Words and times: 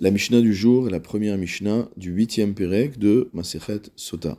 La 0.00 0.12
Mishnah 0.12 0.42
du 0.42 0.54
jour 0.54 0.86
est 0.86 0.92
la 0.92 1.00
première 1.00 1.36
Mishnah 1.36 1.88
du 1.96 2.12
huitième 2.12 2.54
Pérec 2.54 3.00
de 3.00 3.30
Masechet 3.32 3.82
Sota. 3.96 4.38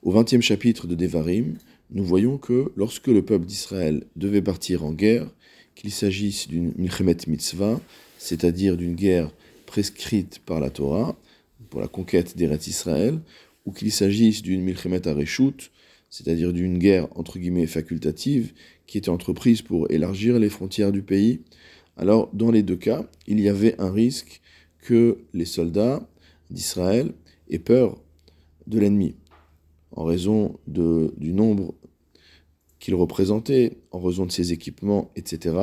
Au 0.00 0.12
vingtième 0.12 0.40
chapitre 0.40 0.86
de 0.86 0.94
Devarim, 0.94 1.58
nous 1.90 2.04
voyons 2.04 2.38
que 2.38 2.72
lorsque 2.74 3.08
le 3.08 3.22
peuple 3.22 3.44
d'Israël 3.44 4.04
devait 4.16 4.40
partir 4.40 4.82
en 4.82 4.94
guerre, 4.94 5.28
qu'il 5.74 5.90
s'agisse 5.90 6.48
d'une 6.48 6.72
Milchemet 6.78 7.18
Mitzvah, 7.26 7.82
c'est-à-dire 8.16 8.78
d'une 8.78 8.94
guerre 8.94 9.30
prescrite 9.66 10.38
par 10.38 10.58
la 10.58 10.70
Torah, 10.70 11.18
pour 11.68 11.82
la 11.82 11.88
conquête 11.88 12.38
d'Eretz 12.38 12.66
Israël, 12.66 13.20
ou 13.66 13.72
qu'il 13.72 13.92
s'agisse 13.92 14.40
d'une 14.40 14.62
Milchemet 14.62 15.06
Areshut, 15.06 15.70
c'est-à-dire 16.08 16.54
d'une 16.54 16.78
guerre 16.78 17.08
entre 17.14 17.38
guillemets 17.38 17.66
facultative, 17.66 18.54
qui 18.86 18.96
était 18.96 19.10
entreprise 19.10 19.60
pour 19.60 19.90
élargir 19.90 20.38
les 20.38 20.48
frontières 20.48 20.92
du 20.92 21.02
pays, 21.02 21.40
alors 21.98 22.30
dans 22.32 22.50
les 22.50 22.62
deux 22.62 22.76
cas, 22.76 23.06
il 23.26 23.38
y 23.38 23.50
avait 23.50 23.78
un 23.78 23.92
risque 23.92 24.40
que 24.82 25.18
les 25.32 25.46
soldats 25.46 26.06
d'Israël 26.50 27.12
aient 27.48 27.58
peur 27.58 27.98
de 28.66 28.78
l'ennemi, 28.78 29.16
en 29.92 30.04
raison 30.04 30.58
de, 30.66 31.14
du 31.16 31.32
nombre 31.32 31.74
qu'il 32.78 32.94
représentait, 32.94 33.78
en 33.92 34.00
raison 34.00 34.26
de 34.26 34.32
ses 34.32 34.52
équipements, 34.52 35.10
etc. 35.16 35.56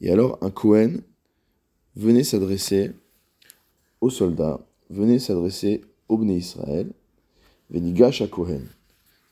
Et 0.00 0.10
alors 0.10 0.38
un 0.40 0.50
Cohen 0.50 0.96
venait 1.94 2.24
s'adresser 2.24 2.92
aux 4.00 4.10
soldats, 4.10 4.66
venait 4.88 5.18
s'adresser 5.18 5.82
au 6.08 6.16
Bné 6.16 6.36
Israël, 6.36 6.90
Venigash 7.70 8.22
à 8.22 8.28
Cohen, 8.28 8.62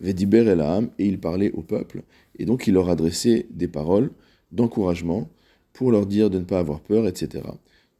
Vediber 0.00 0.46
Elam, 0.46 0.90
et 0.98 1.06
il 1.06 1.18
parlait 1.18 1.52
au 1.52 1.62
peuple, 1.62 2.02
et 2.38 2.44
donc 2.44 2.66
il 2.66 2.74
leur 2.74 2.90
adressait 2.90 3.46
des 3.50 3.68
paroles 3.68 4.10
d'encouragement 4.52 5.30
pour 5.72 5.90
leur 5.90 6.06
dire 6.06 6.28
de 6.28 6.38
ne 6.38 6.44
pas 6.44 6.58
avoir 6.58 6.80
peur, 6.80 7.06
etc. 7.06 7.44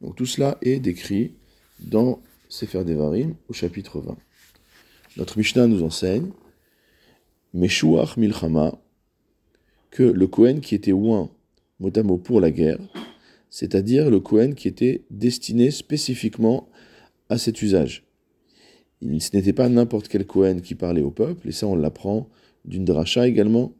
Donc 0.01 0.15
tout 0.15 0.25
cela 0.25 0.57
est 0.61 0.79
décrit 0.79 1.33
dans 1.79 2.21
Sefer 2.49 2.83
Devarim 2.83 3.35
au 3.49 3.53
chapitre 3.53 3.99
20. 3.99 4.17
Notre 5.17 5.37
Mishnah 5.37 5.67
nous 5.67 5.83
enseigne 5.83 6.31
Meshuach 7.53 8.17
Milchama 8.17 8.79
que 9.89 10.03
le 10.03 10.27
Kohen 10.27 10.61
qui 10.61 10.75
était 10.75 10.91
oint 10.91 11.29
mot 11.79 12.17
pour 12.17 12.41
la 12.41 12.51
guerre, 12.51 12.79
c'est-à-dire 13.49 14.09
le 14.09 14.19
Kohen 14.19 14.55
qui 14.55 14.67
était 14.67 15.03
destiné 15.09 15.71
spécifiquement 15.71 16.69
à 17.29 17.37
cet 17.37 17.61
usage. 17.61 18.03
Ce 19.01 19.35
n'était 19.35 19.53
pas 19.53 19.69
n'importe 19.69 20.07
quel 20.07 20.25
Kohen 20.25 20.61
qui 20.61 20.75
parlait 20.75 21.01
au 21.01 21.11
peuple, 21.11 21.47
et 21.47 21.51
ça 21.51 21.67
on 21.67 21.75
l'apprend 21.75 22.29
d'une 22.65 22.85
dracha 22.85 23.27
également. 23.27 23.73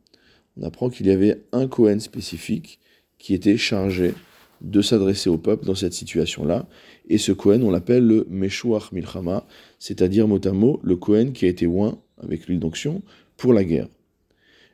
On 0.58 0.64
apprend 0.64 0.90
qu'il 0.90 1.08
y 1.08 1.12
avait 1.12 1.44
un 1.52 1.68
Kohen 1.68 2.00
spécifique 2.00 2.80
qui 3.18 3.34
était 3.34 3.58
chargé 3.58 4.14
de 4.62 4.82
s'adresser 4.82 5.30
au 5.30 5.38
peuple 5.38 5.66
dans 5.66 5.76
cette 5.76 5.94
situation-là. 5.94 6.68
Et 7.10 7.18
ce 7.18 7.32
Kohen, 7.32 7.64
on 7.64 7.72
l'appelle 7.72 8.06
le 8.06 8.26
Meshuach 8.30 8.92
Milchama, 8.92 9.46
c'est-à-dire 9.80 10.28
mot 10.28 10.40
à 10.44 10.52
mot 10.52 10.80
le 10.84 10.96
Kohen 10.96 11.34
qui 11.34 11.46
a 11.46 11.50
été 11.50 11.68
oint 11.68 11.98
avec 12.22 12.48
l'huile 12.48 12.60
d'onction 12.60 13.02
pour 13.38 13.54
la 13.54 13.64
guerre. 13.64 13.88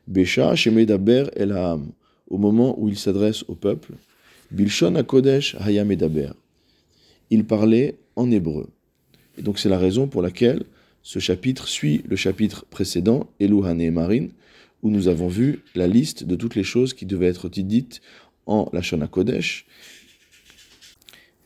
Besha 0.06 0.54
Shemedaber 0.54 1.26
El 1.36 1.54
au 2.28 2.38
moment 2.38 2.74
où 2.78 2.88
il 2.88 2.98
s'adresse 2.98 3.44
au 3.48 3.54
peuple, 3.54 3.92
Bilshon 4.50 4.94
Akodesh 4.94 5.56
Hayamedaber. 5.60 6.30
Il 7.30 7.44
parlait 7.44 7.96
en 8.16 8.30
hébreu. 8.30 8.68
Et 9.38 9.42
donc 9.42 9.58
c'est 9.58 9.68
la 9.68 9.78
raison 9.78 10.06
pour 10.06 10.22
laquelle 10.22 10.64
ce 11.02 11.18
chapitre 11.18 11.68
suit 11.68 12.02
le 12.08 12.16
chapitre 12.16 12.64
précédent, 12.70 13.28
Eluhane 13.40 13.90
Marin, 13.90 14.28
où 14.82 14.90
nous 14.90 15.08
avons 15.08 15.28
vu 15.28 15.62
la 15.74 15.86
liste 15.86 16.24
de 16.24 16.36
toutes 16.36 16.54
les 16.54 16.62
choses 16.62 16.94
qui 16.94 17.06
devaient 17.06 17.26
être 17.26 17.48
dites 17.48 18.00
en 18.46 18.68
Lashon 18.72 19.06
Kodesh. 19.06 19.66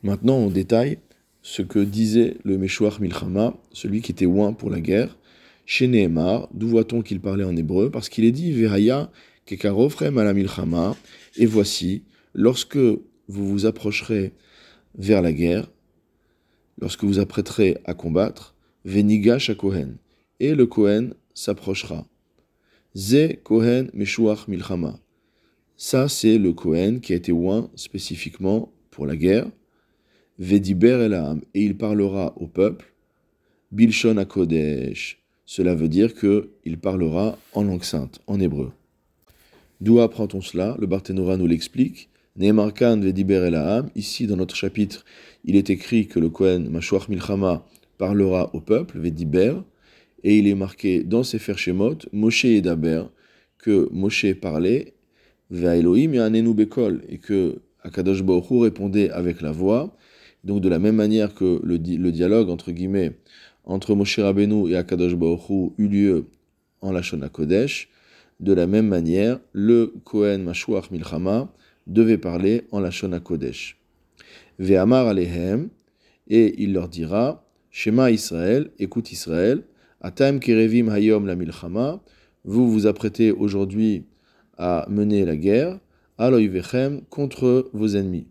Maintenant, 0.03 0.37
on 0.37 0.49
détaille 0.49 0.99
ce 1.41 1.61
que 1.61 1.79
disait 1.79 2.37
le 2.43 2.57
Meshuach 2.57 2.99
Milchama, 2.99 3.55
celui 3.71 4.01
qui 4.01 4.11
était 4.11 4.25
oint 4.25 4.53
pour 4.53 4.69
la 4.69 4.79
guerre. 4.79 5.17
Chez 5.65 5.87
Nehemar, 5.87 6.47
d'où 6.53 6.67
voit-on 6.67 7.01
qu'il 7.01 7.19
parlait 7.19 7.43
en 7.43 7.55
hébreu 7.55 7.91
Parce 7.91 8.09
qu'il 8.09 8.25
est 8.25 8.31
dit 8.31 8.51
Vehaya 8.51 9.11
kekarofrem 9.45 10.17
ala 10.17 10.33
milchama. 10.33 10.95
Et 11.37 11.45
voici, 11.45 12.03
lorsque 12.33 12.77
vous 12.77 13.01
vous 13.27 13.65
approcherez 13.65 14.33
vers 14.95 15.21
la 15.21 15.31
guerre, 15.31 15.69
lorsque 16.79 17.03
vous 17.03 17.19
apprêterez 17.19 17.77
à 17.85 17.93
combattre, 17.93 18.55
Venigash 18.85 19.55
Kohen. 19.55 19.97
Et 20.39 20.55
le 20.55 20.65
Kohen 20.65 21.13
s'approchera. 21.33 22.07
Ze 22.95 23.35
Kohen 23.43 23.91
Meshuach 23.93 24.47
Milchama. 24.47 24.99
Ça, 25.81 26.09
c'est 26.09 26.37
le 26.37 26.51
Kohen 26.51 26.99
qui 26.99 27.13
a 27.13 27.15
été 27.15 27.31
oint 27.31 27.69
spécifiquement 27.75 28.69
pour 28.91 29.07
la 29.07 29.15
guerre. 29.15 29.49
Vediber 30.37 31.05
elam, 31.05 31.39
et 31.53 31.63
il 31.63 31.77
parlera 31.77 32.33
au 32.35 32.47
peuple. 32.47 32.93
Bilshon 33.71 34.17
Akodesh, 34.17 35.23
cela 35.45 35.75
veut 35.75 35.87
dire 35.87 36.15
que 36.15 36.49
il 36.65 36.79
parlera 36.79 37.37
en 37.53 37.63
langue 37.63 37.85
sainte, 37.85 38.19
en 38.27 38.41
hébreu. 38.41 38.73
D'où 39.79 40.01
apprend-on 40.01 40.41
cela? 40.41 40.75
Le 40.81 40.85
Barthénora 40.85 41.37
nous 41.37 41.47
l'explique. 41.47 42.09
Neemarkan 42.35 42.99
Vediber 42.99 43.45
elam, 43.47 43.89
ici 43.95 44.27
dans 44.27 44.35
notre 44.35 44.57
chapitre, 44.57 45.05
il 45.45 45.55
est 45.55 45.69
écrit 45.69 46.07
que 46.07 46.19
le 46.19 46.29
Kohen 46.29 46.67
Mashuach 46.69 47.07
Milchama 47.07 47.65
parlera 47.97 48.53
au 48.53 48.59
peuple, 48.59 48.99
Vediber, 48.99 49.55
et 50.25 50.39
il 50.39 50.47
est 50.49 50.55
marqué 50.55 51.03
dans 51.05 51.23
Sefer 51.23 51.55
Shemot, 51.55 51.99
Moshe 52.11 52.43
et 52.43 52.59
Daber, 52.59 53.03
que 53.57 53.87
Moshe 53.93 54.33
parlait 54.41 54.95
Elohim 55.51 56.11
bekol, 56.53 57.01
et 57.09 57.17
que 57.17 57.61
Akadosh 57.83 58.23
Baruch 58.23 58.45
répondait 58.51 59.09
avec 59.09 59.41
la 59.41 59.51
voix. 59.51 59.95
Donc 60.43 60.61
de 60.61 60.69
la 60.69 60.79
même 60.79 60.95
manière 60.95 61.33
que 61.33 61.59
le, 61.63 61.77
le 61.77 62.11
dialogue 62.11 62.49
entre 62.49 62.71
guillemets 62.71 63.17
entre 63.65 63.93
Moshe 63.93 64.19
Rabbeinu 64.19 64.69
et 64.71 64.75
Akadosh 64.75 65.15
Baruch 65.15 65.73
eut 65.77 65.87
lieu 65.87 66.25
en 66.81 66.91
Lashon 66.91 67.21
Kodesh, 67.31 67.89
de 68.39 68.53
la 68.53 68.67
même 68.67 68.87
manière, 68.87 69.39
le 69.51 69.93
Kohen 70.05 70.43
Mashuach 70.43 70.91
Milchama 70.91 71.53
devait 71.87 72.17
parler 72.17 72.63
en 72.71 72.79
Lashon 72.79 73.19
Kodesh. 73.19 73.77
Ve'amar 74.59 75.07
alehem, 75.07 75.69
et 76.27 76.55
il 76.61 76.73
leur 76.73 76.87
dira, 76.87 77.45
Shema 77.69 78.11
Israël, 78.11 78.71
écoute 78.79 79.11
Israël, 79.11 79.63
Atam 80.01 80.39
kerevim 80.39 80.87
hayom 80.89 81.25
la 81.27 81.35
milchama, 81.35 82.01
vous 82.45 82.71
vous 82.71 82.87
apprêtez 82.87 83.31
aujourd'hui 83.31 84.05
à 84.59 84.85
mener 84.89 85.25
la 85.25 85.37
guerre, 85.37 85.79
aloivechem, 86.17 87.01
contre 87.09 87.69
vos 87.73 87.95
ennemis. 87.95 88.27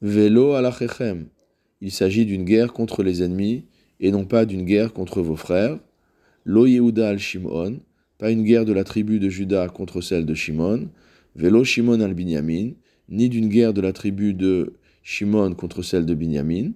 Velo 0.00 0.54
alachechem, 0.54 1.28
il 1.80 1.92
s'agit 1.92 2.26
d'une 2.26 2.44
guerre 2.44 2.72
contre 2.72 3.02
les 3.04 3.22
ennemis 3.22 3.66
et 4.00 4.10
non 4.10 4.24
pas 4.24 4.46
d'une 4.46 4.64
guerre 4.64 4.92
contre 4.92 5.20
vos 5.20 5.36
frères. 5.36 5.78
Lo 6.44 6.66
Yehuda 6.66 7.10
al 7.10 7.18
Shimon, 7.18 7.80
pas 8.18 8.30
une 8.30 8.42
guerre 8.42 8.64
de 8.64 8.72
la 8.72 8.84
tribu 8.84 9.20
de 9.20 9.28
Juda 9.28 9.68
contre 9.68 10.00
celle 10.00 10.26
de 10.26 10.34
Shimon. 10.34 10.88
Velo 11.36 11.62
Shimon 11.62 12.00
al 12.00 12.14
Binyamin, 12.14 12.72
ni 13.08 13.28
d'une 13.28 13.48
guerre 13.48 13.74
de 13.74 13.80
la 13.80 13.92
tribu 13.92 14.34
de 14.34 14.74
Shimon 15.02 15.54
contre 15.54 15.82
celle 15.82 16.06
de 16.06 16.14
Binyamin, 16.14 16.72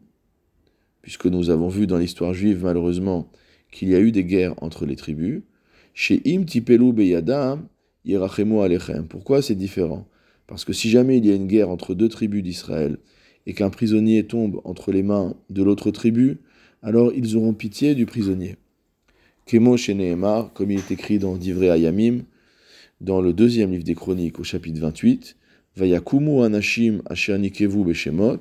puisque 1.03 1.27
nous 1.27 1.51
avons 1.51 1.69
vu 1.69 1.87
dans 1.87 1.99
l'histoire 1.99 2.35
juive 2.35 2.65
malheureusement 2.65 3.31
qu'il 3.73 3.89
y 3.89 3.95
a 3.95 4.01
eu 4.01 4.13
des 4.13 4.25
guerres 4.25 4.55
entre 4.63 4.85
les 4.87 4.97
tribus. 4.97 5.43
Chez 5.95 6.21
Tipelu 6.21 6.93
Beyadam, 6.93 7.69
Pourquoi 9.09 9.43
c'est 9.43 9.55
différent? 9.55 10.07
Parce 10.47 10.65
que 10.65 10.73
si 10.73 10.91
jamais 10.91 11.19
il 11.19 11.27
y 11.27 11.31
a 11.31 11.35
une 11.35 11.47
guerre 11.47 11.71
entre 11.71 11.95
deux 11.95 12.09
tribus 12.09 12.43
d'Israël 12.43 12.99
et 13.47 13.55
qu'un 13.55 13.71
prisonnier 13.71 14.27
tombe 14.27 14.61
entre 14.65 14.93
les 14.93 15.03
mains 15.03 15.35
de 15.51 15.63
l'autre 15.63 15.91
tribu, 15.91 16.39
alors 16.83 17.13
ils 17.13 17.37
auront 17.37 17.55
pitié 17.55 17.95
du 17.95 18.07
prisonnier. 18.07 18.57
Kemo 19.47 19.77
chez 19.77 19.95
comme 20.55 20.71
il 20.71 20.79
est 20.79 20.91
écrit 20.91 21.19
dans 21.19 21.37
Divrei 21.37 21.71
Ayamim, 21.71 22.23
dans 23.01 23.21
le 23.21 23.33
deuxième 23.33 23.73
livre 23.73 23.85
des 23.85 23.95
Chroniques 23.95 24.41
au 24.41 24.45
chapitre 24.45 24.81
28, 24.81 25.37
Vayakumu 25.77 26.43
Anashim 26.43 27.03
Asher 27.07 27.39
Beshemot, 27.39 28.41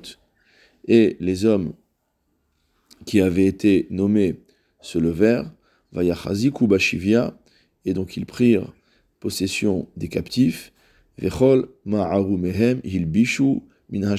et 0.88 1.16
les 1.20 1.44
hommes 1.44 1.74
qui 3.04 3.20
avaient 3.20 3.46
été 3.46 3.86
nommés 3.90 4.40
se 4.80 4.98
levèrent, 4.98 5.52
Vayachaziku 5.92 6.66
Bashivia, 6.66 7.38
et 7.84 7.94
donc 7.94 8.16
ils 8.16 8.26
prirent 8.26 8.72
possession 9.26 9.88
des 9.96 10.06
captifs, 10.06 10.72
Vechol 11.18 11.66
Mehem 11.84 12.80
Hilbishu 12.84 13.58
Min 13.90 14.14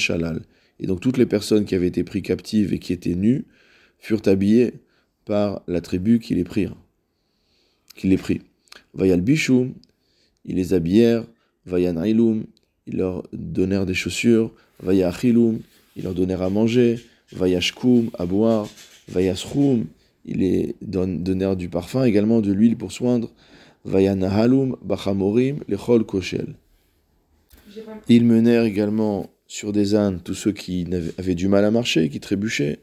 Et 0.82 0.86
donc 0.86 1.00
toutes 1.00 1.18
les 1.18 1.26
personnes 1.26 1.64
qui 1.64 1.76
avaient 1.76 1.88
été 1.88 2.04
prises 2.04 2.24
captives 2.24 2.74
et 2.74 2.80
qui 2.80 2.92
étaient 2.92 3.16
nues 3.16 3.46
furent 4.00 4.24
habillées 4.26 4.74
par 5.24 5.62
la 5.70 5.80
tribu 5.80 6.20
qui 6.20 6.36
les 6.36 6.44
prirent, 6.44 6.76
qui 7.96 8.08
les 8.08 8.18
prit. 8.18 8.42
Vayal 8.96 9.22
Bishum, 9.22 9.76
ils 10.44 10.58
les 10.58 10.74
habillèrent, 10.74 11.24
Vayan 11.66 12.04
Ailum, 12.04 12.44
ils 12.86 12.98
leur 12.98 13.24
donnèrent 13.32 13.86
des 13.86 13.94
chaussures, 13.94 14.54
Vayachilum, 14.84 15.62
ils 15.96 16.04
leur 16.04 16.16
donnèrent 16.16 16.42
à 16.42 16.50
manger, 16.50 17.00
Vayashkum, 17.32 18.10
à 18.20 18.26
boire, 18.26 18.68
Vayashrum, 19.08 19.86
ils 20.26 20.40
les 20.40 20.76
donnèrent 20.82 21.56
du 21.56 21.70
parfum, 21.70 22.04
également 22.04 22.42
de 22.42 22.52
l'huile 22.52 22.76
pour 22.76 22.92
soindre, 22.92 23.32
Vayanahalum 23.88 24.76
Bachamorim 24.84 25.60
Lechol 25.70 26.06
Koshel. 26.06 26.56
Ils 28.10 28.26
menèrent 28.26 28.66
également 28.66 29.30
sur 29.48 29.72
des 29.72 29.96
ânes 29.96 30.20
tous 30.22 30.34
ceux 30.34 30.52
qui 30.52 30.86
avaient 31.18 31.36
du 31.36 31.48
mal 31.48 31.64
à 31.64 31.72
marcher, 31.72 32.10
qui 32.10 32.20
trébuchaient. 32.20 32.80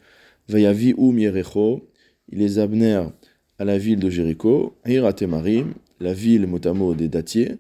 Vayavi 0.49 0.95
ou 0.97 1.13
Mierecho, 1.13 1.89
ils 2.31 2.39
les 2.39 2.59
amenèrent 2.59 3.13
à 3.59 3.65
la 3.65 3.79
ville 3.79 3.99
de 3.99 4.09
Jéricho, 4.09 4.77
Hiratemarim, 4.87 5.75
la 6.01 6.15
ville 6.15 6.47
motamo 6.47 6.95
des 6.95 7.09
dattiers, 7.09 7.57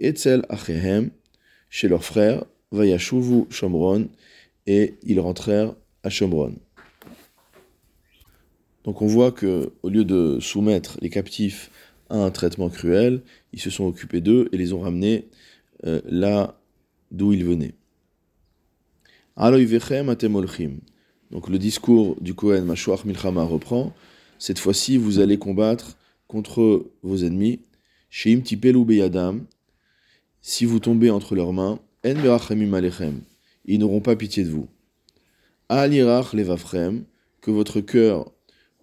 Etzel 0.00 0.44
Achehem, 0.48 1.10
chez 1.68 1.88
leurs 1.88 2.04
frères, 2.04 2.44
Vayashuvu 2.72 3.44
Shomron, 3.50 4.08
et 4.66 4.94
ils 5.02 5.20
rentrèrent 5.20 5.74
à 6.02 6.10
Shomron. 6.10 6.56
Donc 8.84 9.02
on 9.02 9.06
voit 9.06 9.32
que 9.32 9.72
au 9.82 9.88
lieu 9.88 10.04
de 10.04 10.38
soumettre 10.40 10.98
les 11.02 11.10
captifs 11.10 11.70
à 12.10 12.16
un 12.16 12.30
traitement 12.30 12.68
cruel, 12.68 13.22
ils 13.52 13.60
se 13.60 13.70
sont 13.70 13.84
occupés 13.84 14.20
d'eux 14.20 14.48
et 14.52 14.56
les 14.56 14.72
ont 14.72 14.80
ramenés 14.80 15.28
euh, 15.84 16.00
là 16.06 16.58
d'où 17.10 17.32
ils 17.32 17.44
venaient. 17.44 17.74
Donc 21.30 21.48
le 21.48 21.58
discours 21.58 22.16
du 22.20 22.34
Kohen 22.34 22.64
Mashuach 22.64 23.04
Milchama 23.04 23.44
reprend. 23.44 23.92
Cette 24.38 24.58
fois-ci, 24.58 24.96
vous 24.96 25.18
allez 25.18 25.38
combattre 25.38 25.96
contre 26.28 26.86
vos 27.02 27.18
ennemis. 27.18 27.60
Beyadam. 28.24 29.40
Si 30.40 30.64
vous 30.64 30.78
tombez 30.78 31.10
entre 31.10 31.34
leurs 31.34 31.52
mains, 31.52 31.80
en 32.04 32.72
alechem. 32.72 33.20
Ils 33.64 33.78
n'auront 33.78 34.00
pas 34.00 34.16
pitié 34.16 34.44
de 34.44 34.50
vous. 34.50 34.68
Alirach 35.68 36.32
levafrem. 36.32 37.04
Que 37.40 37.50
votre 37.50 37.80
cœur 37.80 38.32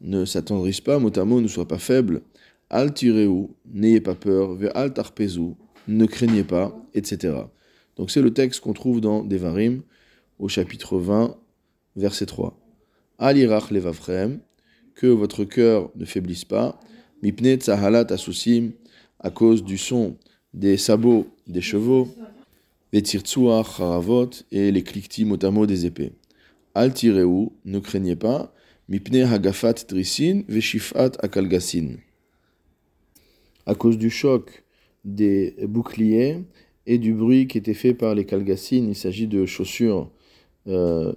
ne 0.01 0.25
s'attendrisse 0.25 0.81
pas, 0.81 0.99
motamo 0.99 1.41
ne 1.41 1.47
soit 1.47 1.67
pas 1.67 1.79
faible. 1.79 2.21
Al 2.69 2.93
tireu, 2.93 3.49
n'ayez 3.65 4.01
pas 4.01 4.15
peur. 4.15 4.55
Ve 4.55 4.69
al 4.75 4.93
tarpezu, 4.93 5.55
ne 5.87 6.05
craignez 6.05 6.43
pas, 6.43 6.75
etc. 6.93 7.35
Donc 7.97 8.11
c'est 8.11 8.21
le 8.21 8.33
texte 8.33 8.61
qu'on 8.61 8.73
trouve 8.73 9.01
dans 9.01 9.23
Devarim 9.23 9.81
au 10.39 10.47
chapitre 10.47 10.97
20, 10.97 11.37
verset 11.95 12.25
3. 12.25 12.59
Alirach 13.19 13.71
levafrem, 13.71 14.39
que 14.95 15.07
votre 15.07 15.45
cœur 15.45 15.91
ne 15.95 16.05
faiblisse 16.05 16.45
pas, 16.45 16.79
mipne 17.21 17.55
tsahalat 17.55 18.07
asusim, 18.09 18.71
à 19.19 19.29
cause 19.29 19.63
du 19.63 19.77
son 19.77 20.17
des 20.53 20.77
sabots 20.77 21.27
des 21.47 21.61
chevaux, 21.61 22.07
vetirtsuach 22.91 23.79
haravot, 23.79 24.29
et 24.51 24.71
les 24.71 24.83
cliquetis 24.83 25.25
motamo 25.25 25.65
des 25.65 25.85
épées. 25.85 26.13
Al 26.75 26.93
tireu, 26.93 27.49
ne 27.65 27.79
craignez 27.79 28.15
pas, 28.15 28.53
mipne 28.89 29.21
hagafat 29.21 29.85
drisin, 29.87 30.41
veshifat 30.47 31.11
akalgasin. 31.21 31.97
À 33.65 33.75
cause 33.75 33.97
du 33.97 34.09
choc 34.09 34.63
des 35.05 35.55
boucliers 35.67 36.43
et 36.85 36.97
du 36.97 37.13
bruit 37.13 37.47
qui 37.47 37.57
était 37.57 37.73
fait 37.73 37.93
par 37.93 38.15
les 38.15 38.25
calgassines, 38.25 38.89
il 38.89 38.95
s'agit 38.95 39.27
de 39.27 39.45
chaussures 39.45 40.09
euh, 40.67 41.13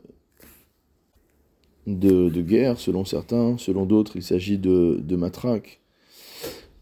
de, 1.87 2.43
guerre, 2.43 2.79
selon 2.79 3.05
certains, 3.05 3.57
selon 3.59 3.87
d'autres, 3.87 4.17
il 4.17 4.23
s'agit 4.23 4.59
de, 4.59 5.17
matraques, 5.17 5.81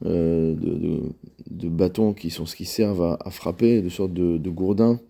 euh, 0.05 0.55
de, 1.50 1.69
bâtons 1.69 2.14
qui, 2.14 2.31
sont, 2.31 2.44
qui 2.44 2.64
servent 2.64 3.19
à, 3.20 3.31
frapper, 3.31 3.82
de 3.82 3.88
sortes 3.88 4.14
de, 4.14 4.50
gourdins. 4.50 5.00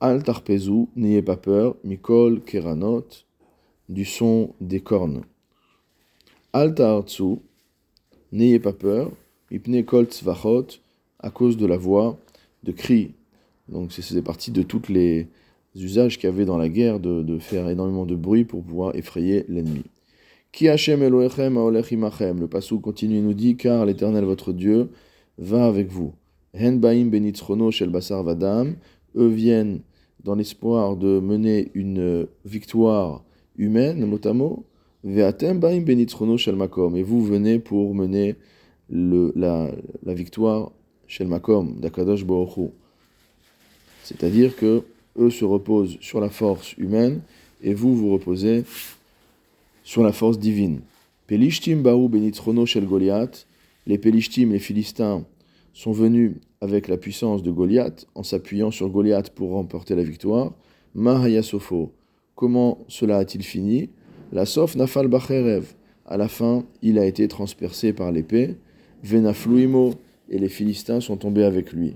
Al 0.00 0.22
tarpezu, 0.22 0.88
n'ayez 0.96 1.22
pas 1.22 1.36
peur, 1.36 1.76
mikol 1.84 2.40
keranot, 2.40 3.06
du 3.88 4.04
son 4.04 4.54
des 4.60 4.80
cornes. 4.80 5.22
Al 6.52 6.74
n'ayez 8.32 8.58
pas 8.58 8.72
peur, 8.72 9.12
à 11.20 11.30
cause 11.30 11.56
de 11.56 11.66
la 11.66 11.76
voix 11.76 12.18
de 12.64 12.72
cri. 12.72 13.12
Donc 13.68 13.92
c'est 13.92 14.22
partie 14.22 14.50
de 14.50 14.62
toutes 14.62 14.88
les, 14.88 15.28
usages 15.74 16.18
qu'il 16.18 16.28
y 16.28 16.32
avait 16.32 16.44
dans 16.44 16.58
la 16.58 16.68
guerre 16.68 17.00
de, 17.00 17.38
faire 17.38 17.68
énormément 17.68 18.04
de 18.04 18.14
bruit 18.14 18.44
pour 18.44 18.62
pouvoir 18.62 18.94
effrayer 18.94 19.44
l'ennemi. 19.48 19.84
Ki 20.52 20.68
Hashem 20.68 21.02
Elohechem. 21.02 21.54
Le 21.54 22.46
passou 22.46 22.78
continue 22.78 23.16
et 23.16 23.22
nous 23.22 23.32
dit 23.32 23.56
car 23.56 23.86
l'Éternel 23.86 24.24
votre 24.24 24.52
Dieu 24.52 24.90
va 25.38 25.66
avec 25.66 25.88
vous. 25.88 26.12
Hen 26.52 26.78
baim 26.78 27.06
benitzrono 27.06 27.70
shel 27.70 27.88
basar 27.88 28.22
vadam. 28.22 28.76
Eux 29.16 29.28
viennent 29.28 29.80
dans 30.22 30.34
l'espoir 30.34 30.96
de 30.96 31.20
mener 31.20 31.70
une 31.74 32.26
victoire 32.44 33.24
humaine, 33.56 34.04
notamment. 34.04 34.62
Ve'atem 35.04 35.58
baim 35.58 35.80
benitzrono 35.80 36.36
shel 36.36 36.56
makom. 36.56 36.96
Et 36.96 37.02
vous 37.02 37.24
venez 37.24 37.58
pour 37.58 37.94
mener 37.94 38.36
le, 38.90 39.32
la, 39.36 39.70
la 40.04 40.14
victoire 40.14 40.72
shel 41.06 41.28
makom 41.28 41.80
d'Akadosh 41.80 42.24
Baruch 42.24 42.70
C'est-à-dire 44.04 44.56
que 44.56 44.82
eux 45.18 45.30
se 45.30 45.44
reposent 45.44 45.98
sur 46.00 46.20
la 46.20 46.30
force 46.30 46.74
humaine 46.78 47.20
et 47.62 47.74
vous 47.74 47.94
vous 47.94 48.12
reposez 48.12 48.64
sur 49.84 50.02
la 50.02 50.12
force 50.12 50.38
divine. 50.38 50.80
Pelishtim 51.26 51.82
baou 51.82 52.08
benitrono 52.08 52.66
shel 52.66 52.86
Goliath. 52.86 53.46
Les 53.86 53.98
Pelishtim, 53.98 54.52
les 54.52 54.60
Philistins, 54.60 55.24
sont 55.72 55.90
venus 55.90 56.34
avec 56.60 56.86
la 56.86 56.96
puissance 56.96 57.42
de 57.42 57.50
Goliath 57.50 58.06
en 58.14 58.22
s'appuyant 58.22 58.70
sur 58.70 58.88
Goliath 58.88 59.30
pour 59.30 59.50
remporter 59.50 59.96
la 59.96 60.04
victoire. 60.04 60.52
Mahayasopho. 60.94 61.90
Comment 62.36 62.78
cela 62.86 63.18
a-t-il 63.18 63.42
fini? 63.42 63.90
La 64.32 64.46
sof 64.46 64.76
nafal 64.76 65.08
bacherev. 65.08 65.74
À 66.06 66.16
la 66.16 66.28
fin, 66.28 66.64
il 66.82 66.98
a 66.98 67.06
été 67.06 67.26
transpercé 67.26 67.92
par 67.92 68.12
l'épée. 68.12 68.56
Venafluimo. 69.02 69.94
Et 70.28 70.38
les 70.38 70.48
Philistins 70.48 71.00
sont 71.00 71.16
tombés 71.16 71.44
avec 71.44 71.72
lui. 71.72 71.94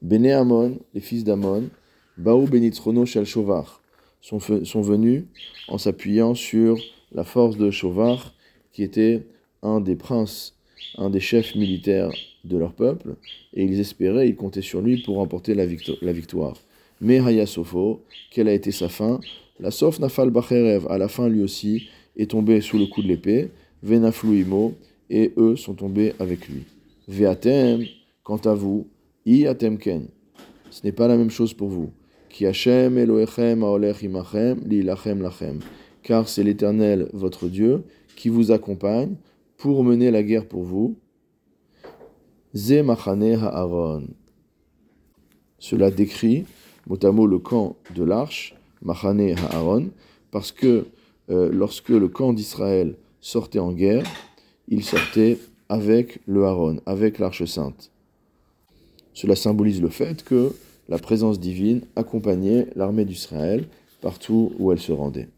Bene 0.00 0.28
Amon, 0.28 0.78
les 0.94 1.00
fils 1.00 1.24
d'Amon, 1.24 1.68
Baou 2.16 2.46
Benitrono 2.46 3.04
Shel 3.04 3.26
sont, 3.26 4.38
sont 4.38 4.80
venus 4.80 5.24
en 5.68 5.78
s'appuyant 5.78 6.34
sur 6.34 6.78
la 7.12 7.24
force 7.24 7.56
de 7.56 7.70
Shovar, 7.70 8.34
qui 8.72 8.82
était 8.82 9.26
un 9.62 9.80
des 9.80 9.96
princes, 9.96 10.56
un 10.96 11.10
des 11.10 11.20
chefs 11.20 11.54
militaires 11.54 12.10
de 12.44 12.56
leur 12.56 12.72
peuple, 12.72 13.16
et 13.54 13.64
ils 13.64 13.80
espéraient, 13.80 14.28
ils 14.28 14.36
comptaient 14.36 14.62
sur 14.62 14.80
lui 14.80 15.02
pour 15.02 15.16
remporter 15.16 15.54
la, 15.54 15.66
victoire. 15.66 16.56
Mais 17.00 17.18
Hayasofo, 17.18 18.02
quelle 18.30 18.48
a 18.48 18.52
été 18.52 18.70
sa 18.70 18.88
fin? 18.88 19.20
La 19.58 19.70
Sof 19.70 19.98
Nafal 19.98 20.30
Bacherev, 20.30 20.86
à 20.88 20.98
la 20.98 21.08
fin 21.08 21.28
lui 21.28 21.42
aussi, 21.42 21.88
est 22.16 22.30
tombé 22.30 22.60
sous 22.60 22.78
le 22.78 22.86
coup 22.86 23.02
de 23.02 23.08
l'épée, 23.08 23.50
Venafluimo, 23.82 24.74
et 25.10 25.32
eux 25.36 25.56
sont 25.56 25.74
tombés 25.74 26.14
avec 26.18 26.48
lui. 26.48 26.64
Veatem, 27.08 27.84
quant 28.22 28.40
à 28.44 28.54
vous, 28.54 28.88
I 29.26 29.46
Atemken, 29.46 30.06
ce 30.70 30.80
n'est 30.84 30.92
pas 30.92 31.08
la 31.08 31.16
même 31.16 31.30
chose 31.30 31.52
pour 31.52 31.68
vous. 31.68 31.92
Car 36.02 36.28
c'est 36.28 36.44
l'Éternel, 36.44 37.08
votre 37.12 37.48
Dieu, 37.48 37.82
qui 38.16 38.28
vous 38.28 38.52
accompagne 38.52 39.16
pour 39.56 39.82
mener 39.84 40.10
la 40.10 40.22
guerre 40.22 40.46
pour 40.46 40.62
vous. 40.62 40.96
Ze 42.54 42.82
ha'aron. 42.82 44.06
Cela 45.58 45.90
décrit, 45.90 46.44
mot 46.86 47.26
le 47.26 47.38
camp 47.38 47.76
de 47.94 48.04
l'arche, 48.04 48.54
machane 48.82 49.34
ha'aron, 49.36 49.90
parce 50.30 50.52
que 50.52 50.86
euh, 51.30 51.50
lorsque 51.52 51.90
le 51.90 52.08
camp 52.08 52.32
d'Israël 52.32 52.96
sortait 53.20 53.58
en 53.58 53.72
guerre, 53.72 54.04
il 54.70 54.84
sortait 54.84 55.38
avec 55.68 56.20
le 56.26 56.46
Haron, 56.46 56.80
avec 56.86 57.18
l'arche 57.18 57.44
sainte. 57.44 57.90
Cela 59.12 59.36
symbolise 59.36 59.82
le 59.82 59.88
fait 59.88 60.24
que 60.24 60.54
la 60.88 60.98
présence 60.98 61.38
divine 61.38 61.82
accompagnait 61.96 62.68
l'armée 62.76 63.04
d'Israël 63.04 63.66
partout 64.00 64.52
où 64.58 64.72
elle 64.72 64.80
se 64.80 64.92
rendait. 64.92 65.28